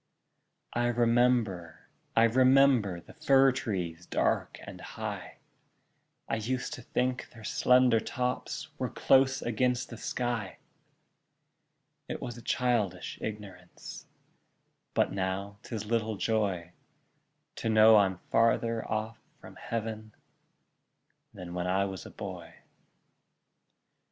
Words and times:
I 0.73 0.87
remember, 0.87 1.81
I 2.15 2.23
remember, 2.23 3.01
The 3.01 3.13
fir 3.13 3.51
trees 3.51 4.07
dark 4.07 4.57
and 4.63 4.81
high; 4.81 5.37
I 6.27 6.37
used 6.37 6.73
to 6.73 6.81
think 6.81 7.29
their 7.29 7.43
slender 7.43 7.99
tops 7.99 8.69
Were 8.79 8.89
close 8.89 9.43
against 9.43 9.89
the 9.91 9.97
sky: 9.97 10.57
It 12.09 12.19
was 12.19 12.35
a 12.35 12.41
childish 12.41 13.19
ignorance, 13.21 14.07
But 14.95 15.11
now 15.11 15.59
'tis 15.61 15.85
little 15.85 16.17
joy 16.17 16.71
To 17.57 17.69
know 17.69 17.97
I'm 17.97 18.17
farther 18.31 18.83
off 18.89 19.19
from 19.39 19.55
Heav'n 19.55 20.15
Than 21.31 21.53
when 21.53 21.67
I 21.67 21.85
was 21.85 22.07
a 22.07 22.09
boy. 22.09 22.55